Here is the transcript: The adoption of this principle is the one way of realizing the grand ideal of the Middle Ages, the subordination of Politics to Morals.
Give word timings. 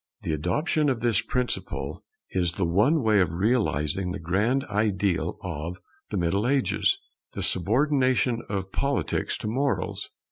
The 0.23 0.33
adoption 0.33 0.89
of 0.89 1.01
this 1.01 1.21
principle 1.21 2.03
is 2.31 2.53
the 2.53 2.65
one 2.65 3.03
way 3.03 3.19
of 3.19 3.31
realizing 3.31 4.11
the 4.11 4.19
grand 4.19 4.63
ideal 4.63 5.37
of 5.43 5.77
the 6.09 6.17
Middle 6.17 6.47
Ages, 6.47 6.97
the 7.33 7.43
subordination 7.43 8.41
of 8.49 8.71
Politics 8.71 9.37
to 9.37 9.47
Morals. 9.47 10.09